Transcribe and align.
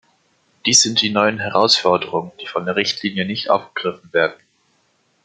Dies 0.65 0.81
sind 0.81 0.99
die 1.03 1.11
neuen 1.11 1.37
Herausforderungen, 1.37 2.31
die 2.41 2.47
von 2.47 2.65
der 2.65 2.75
Richtlinie 2.75 3.23
nicht 3.23 3.51
aufgegriffen 3.51 4.11
werden. 4.11 4.41